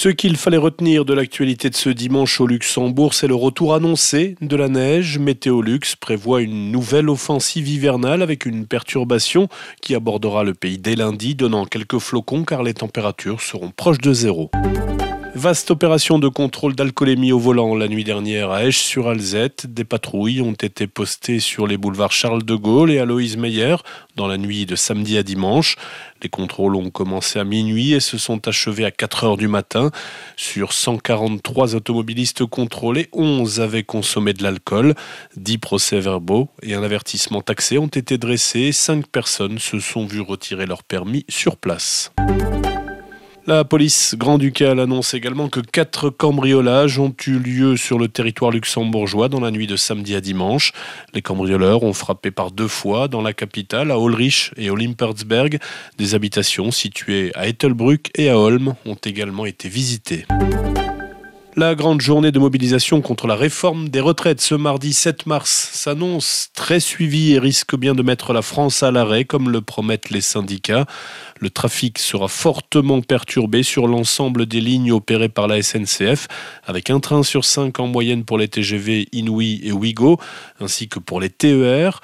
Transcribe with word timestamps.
Ce 0.00 0.08
qu'il 0.08 0.36
fallait 0.36 0.58
retenir 0.58 1.04
de 1.04 1.12
l'actualité 1.12 1.70
de 1.70 1.74
ce 1.74 1.90
dimanche 1.90 2.40
au 2.40 2.46
Luxembourg, 2.46 3.14
c'est 3.14 3.26
le 3.26 3.34
retour 3.34 3.74
annoncé 3.74 4.36
de 4.40 4.54
la 4.54 4.68
neige. 4.68 5.18
Météolux 5.18 5.96
prévoit 5.98 6.40
une 6.40 6.70
nouvelle 6.70 7.08
offensive 7.08 7.66
hivernale 7.66 8.22
avec 8.22 8.46
une 8.46 8.64
perturbation 8.64 9.48
qui 9.82 9.96
abordera 9.96 10.44
le 10.44 10.54
pays 10.54 10.78
dès 10.78 10.94
lundi, 10.94 11.34
donnant 11.34 11.64
quelques 11.64 11.98
flocons 11.98 12.44
car 12.44 12.62
les 12.62 12.74
températures 12.74 13.40
seront 13.40 13.72
proches 13.72 13.98
de 13.98 14.12
zéro. 14.12 14.52
Vaste 15.38 15.70
opération 15.70 16.18
de 16.18 16.26
contrôle 16.26 16.74
d'alcoolémie 16.74 17.30
au 17.30 17.38
volant 17.38 17.76
la 17.76 17.86
nuit 17.86 18.02
dernière 18.02 18.50
à 18.50 18.64
Esch-sur-Alzette. 18.64 19.72
Des 19.72 19.84
patrouilles 19.84 20.40
ont 20.40 20.50
été 20.50 20.88
postées 20.88 21.38
sur 21.38 21.68
les 21.68 21.76
boulevards 21.76 22.10
Charles 22.10 22.42
de 22.42 22.56
Gaulle 22.56 22.90
et 22.90 22.98
Aloïse 22.98 23.36
Meyer 23.36 23.76
dans 24.16 24.26
la 24.26 24.36
nuit 24.36 24.66
de 24.66 24.74
samedi 24.74 25.16
à 25.16 25.22
dimanche. 25.22 25.76
Les 26.24 26.28
contrôles 26.28 26.74
ont 26.74 26.90
commencé 26.90 27.38
à 27.38 27.44
minuit 27.44 27.92
et 27.92 28.00
se 28.00 28.18
sont 28.18 28.48
achevés 28.48 28.84
à 28.84 28.90
4 28.90 29.22
heures 29.22 29.36
du 29.36 29.46
matin. 29.46 29.92
Sur 30.36 30.72
143 30.72 31.76
automobilistes 31.76 32.44
contrôlés, 32.44 33.08
11 33.12 33.60
avaient 33.60 33.84
consommé 33.84 34.32
de 34.32 34.42
l'alcool. 34.42 34.94
10 35.36 35.58
procès-verbaux 35.58 36.48
et 36.64 36.74
un 36.74 36.82
avertissement 36.82 37.42
taxé 37.42 37.78
ont 37.78 37.86
été 37.86 38.18
dressés. 38.18 38.72
5 38.72 39.06
personnes 39.06 39.60
se 39.60 39.78
sont 39.78 40.04
vues 40.04 40.20
retirer 40.20 40.66
leur 40.66 40.82
permis 40.82 41.24
sur 41.28 41.56
place. 41.56 42.10
La 43.48 43.64
police 43.64 44.14
grand-ducale 44.14 44.78
annonce 44.78 45.14
également 45.14 45.48
que 45.48 45.60
quatre 45.60 46.10
cambriolages 46.10 46.98
ont 46.98 47.14
eu 47.26 47.38
lieu 47.38 47.78
sur 47.78 47.98
le 47.98 48.06
territoire 48.06 48.50
luxembourgeois 48.50 49.30
dans 49.30 49.40
la 49.40 49.50
nuit 49.50 49.66
de 49.66 49.74
samedi 49.74 50.14
à 50.14 50.20
dimanche. 50.20 50.74
Les 51.14 51.22
cambrioleurs 51.22 51.82
ont 51.82 51.94
frappé 51.94 52.30
par 52.30 52.50
deux 52.50 52.68
fois 52.68 53.08
dans 53.08 53.22
la 53.22 53.32
capitale, 53.32 53.90
à 53.90 53.96
Ulrich 53.96 54.52
et 54.58 54.68
au 54.68 54.76
Limpertsberg. 54.76 55.60
Des 55.96 56.14
habitations 56.14 56.70
situées 56.70 57.32
à 57.34 57.48
Ettelbruck 57.48 58.10
et 58.16 58.28
à 58.28 58.38
Holm 58.38 58.74
ont 58.84 58.98
également 59.02 59.46
été 59.46 59.70
visitées. 59.70 60.26
La 61.58 61.74
grande 61.74 62.00
journée 62.00 62.30
de 62.30 62.38
mobilisation 62.38 63.00
contre 63.00 63.26
la 63.26 63.34
réforme 63.34 63.88
des 63.88 63.98
retraites 63.98 64.40
ce 64.40 64.54
mardi 64.54 64.92
7 64.92 65.26
mars 65.26 65.70
s'annonce 65.72 66.50
très 66.54 66.78
suivie 66.78 67.32
et 67.32 67.40
risque 67.40 67.74
bien 67.74 67.96
de 67.96 68.02
mettre 68.04 68.32
la 68.32 68.42
France 68.42 68.84
à 68.84 68.92
l'arrêt, 68.92 69.24
comme 69.24 69.50
le 69.50 69.60
promettent 69.60 70.10
les 70.10 70.20
syndicats. 70.20 70.86
Le 71.40 71.50
trafic 71.50 71.98
sera 71.98 72.28
fortement 72.28 73.00
perturbé 73.00 73.64
sur 73.64 73.88
l'ensemble 73.88 74.46
des 74.46 74.60
lignes 74.60 74.92
opérées 74.92 75.28
par 75.28 75.48
la 75.48 75.60
SNCF, 75.60 76.28
avec 76.64 76.90
un 76.90 77.00
train 77.00 77.24
sur 77.24 77.44
cinq 77.44 77.80
en 77.80 77.88
moyenne 77.88 78.24
pour 78.24 78.38
les 78.38 78.46
TGV 78.46 79.08
Inouï 79.10 79.60
et 79.64 79.72
Ouigo, 79.72 80.20
ainsi 80.60 80.88
que 80.88 81.00
pour 81.00 81.20
les 81.20 81.28
TER. 81.28 82.00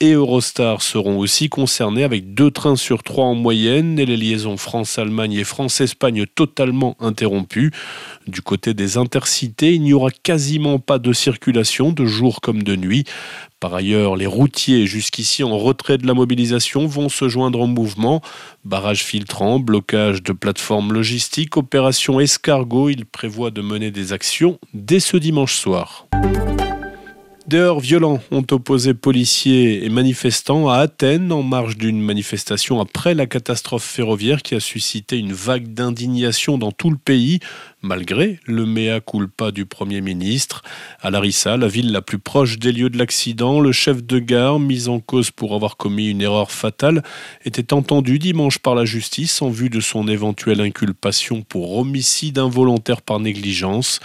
Et 0.00 0.12
Eurostar 0.12 0.80
seront 0.80 1.18
aussi 1.18 1.50
concernés 1.50 2.04
avec 2.04 2.32
deux 2.32 2.50
trains 2.50 2.76
sur 2.76 3.02
trois 3.02 3.26
en 3.26 3.34
moyenne 3.34 3.98
et 3.98 4.06
les 4.06 4.16
liaisons 4.16 4.56
France-Allemagne 4.56 5.34
et 5.34 5.44
France-Espagne 5.44 6.24
totalement 6.34 6.96
interrompues. 7.00 7.70
Du 8.26 8.40
côté 8.40 8.72
des 8.72 8.96
intercités, 8.96 9.74
il 9.74 9.82
n'y 9.82 9.92
aura 9.92 10.10
quasiment 10.10 10.78
pas 10.78 10.98
de 10.98 11.12
circulation 11.12 11.92
de 11.92 12.06
jour 12.06 12.40
comme 12.40 12.62
de 12.62 12.76
nuit. 12.76 13.04
Par 13.60 13.74
ailleurs, 13.74 14.16
les 14.16 14.26
routiers 14.26 14.86
jusqu'ici 14.86 15.44
en 15.44 15.58
retrait 15.58 15.98
de 15.98 16.06
la 16.06 16.14
mobilisation 16.14 16.86
vont 16.86 17.10
se 17.10 17.28
joindre 17.28 17.60
au 17.60 17.66
mouvement. 17.66 18.22
Barrage 18.64 19.04
filtrant, 19.04 19.58
blocage 19.58 20.22
de 20.22 20.32
plateformes 20.32 20.94
logistiques, 20.94 21.58
opération 21.58 22.20
escargot, 22.20 22.88
il 22.88 23.04
prévoit 23.04 23.50
de 23.50 23.60
mener 23.60 23.90
des 23.90 24.14
actions 24.14 24.58
dès 24.72 25.00
ce 25.00 25.18
dimanche 25.18 25.56
soir. 25.56 26.06
Des 27.46 27.72
violents 27.80 28.18
ont 28.32 28.44
opposé 28.50 28.92
policiers 28.92 29.84
et 29.84 29.88
manifestants 29.88 30.68
à 30.68 30.78
Athènes 30.78 31.30
en 31.30 31.44
marge 31.44 31.76
d'une 31.76 32.00
manifestation 32.00 32.80
après 32.80 33.14
la 33.14 33.26
catastrophe 33.26 33.84
ferroviaire 33.84 34.42
qui 34.42 34.56
a 34.56 34.60
suscité 34.60 35.16
une 35.16 35.32
vague 35.32 35.72
d'indignation 35.72 36.58
dans 36.58 36.72
tout 36.72 36.90
le 36.90 36.96
pays, 36.96 37.38
malgré 37.82 38.40
le 38.46 38.66
mea 38.66 38.98
culpa 38.98 39.52
du 39.52 39.64
Premier 39.64 40.00
ministre. 40.00 40.62
À 41.00 41.12
Larissa, 41.12 41.56
la 41.56 41.68
ville 41.68 41.92
la 41.92 42.02
plus 42.02 42.18
proche 42.18 42.58
des 42.58 42.72
lieux 42.72 42.90
de 42.90 42.98
l'accident, 42.98 43.60
le 43.60 43.70
chef 43.70 44.02
de 44.02 44.18
gare, 44.18 44.58
mis 44.58 44.88
en 44.88 44.98
cause 44.98 45.30
pour 45.30 45.54
avoir 45.54 45.76
commis 45.76 46.10
une 46.10 46.22
erreur 46.22 46.50
fatale, 46.50 47.04
était 47.44 47.72
entendu 47.72 48.18
dimanche 48.18 48.58
par 48.58 48.74
la 48.74 48.84
justice 48.84 49.40
en 49.40 49.50
vue 49.50 49.70
de 49.70 49.78
son 49.78 50.08
éventuelle 50.08 50.60
inculpation 50.60 51.42
pour 51.42 51.78
homicide 51.78 52.38
involontaire 52.38 53.02
par 53.02 53.20
négligence. 53.20 54.00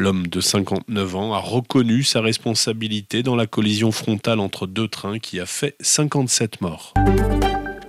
L'homme 0.00 0.28
de 0.28 0.40
59 0.40 1.16
ans 1.16 1.34
a 1.34 1.40
reconnu 1.40 2.04
sa 2.04 2.20
responsabilité 2.20 3.24
dans 3.24 3.34
la 3.34 3.48
collision 3.48 3.90
frontale 3.90 4.38
entre 4.38 4.68
deux 4.68 4.86
trains 4.86 5.18
qui 5.18 5.40
a 5.40 5.44
fait 5.44 5.74
57 5.80 6.60
morts. 6.60 6.94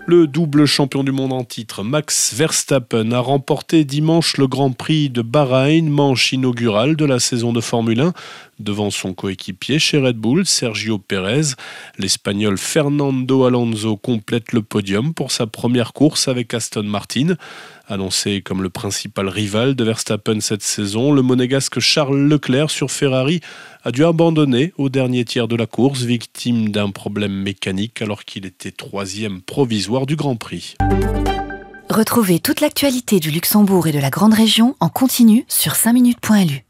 Le 0.08 0.26
double 0.26 0.66
champion 0.66 1.04
du 1.04 1.12
monde 1.12 1.34
en 1.34 1.44
titre, 1.44 1.84
Max 1.84 2.34
Verstappen, 2.34 3.12
a 3.12 3.20
remporté 3.20 3.84
dimanche 3.84 4.38
le 4.38 4.48
Grand 4.48 4.72
Prix 4.72 5.12
de 5.12 5.22
Bahreïn, 5.22 5.88
manche 5.88 6.34
inaugurale 6.34 6.96
de 6.96 7.06
la 7.06 7.20
saison 7.20 7.54
de 7.54 7.62
Formule 7.62 8.02
1, 8.02 8.14
devant 8.58 8.90
son 8.90 9.14
coéquipier 9.14 9.78
chez 9.78 10.00
Red 10.00 10.18
Bull, 10.18 10.48
Sergio 10.48 10.98
Pérez. 10.98 11.54
L'Espagnol 12.00 12.58
Fernando 12.58 13.46
Alonso 13.46 13.98
complète 13.98 14.52
le 14.52 14.64
podium 14.64 15.14
pour 15.14 15.32
sa 15.32 15.46
première 15.46 15.94
course 15.94 16.28
avec 16.28 16.56
Aston 16.56 16.82
Martin. 16.82 17.36
Annoncé 17.92 18.42
comme 18.44 18.62
le 18.62 18.70
principal 18.70 19.28
rival 19.28 19.74
de 19.74 19.84
Verstappen 19.84 20.40
cette 20.42 20.62
saison, 20.62 21.12
le 21.12 21.24
monégasque 21.24 21.80
Charles 21.80 22.28
Leclerc 22.28 22.70
sur 22.70 22.92
Ferrari 22.92 23.42
a 23.84 23.92
dû 23.92 24.06
abandonner 24.06 24.74
au 24.78 24.90
dernier 24.90 25.26
tiers 25.26 25.48
de 25.48 25.56
la 25.56 25.66
course, 25.66 26.04
victime 26.04 26.70
d'un 26.70 26.92
problème 26.92 27.34
mécanique 27.34 28.04
alors 28.04 28.26
qu'il 28.26 28.46
était 28.46 28.72
troisième 28.72 29.42
provisoire 29.42 30.06
du 30.06 30.16
Grand 30.16 30.36
Prix. 30.36 30.76
Retrouvez 31.90 32.40
toute 32.40 32.62
l'actualité 32.62 33.20
du 33.20 33.32
Luxembourg 33.32 33.88
et 33.88 33.92
de 33.92 34.00
la 34.00 34.12
Grande 34.12 34.36
Région 34.36 34.76
en 34.80 34.90
continu 34.90 35.46
sur 35.48 35.74
5minutes.lu. 35.74 36.69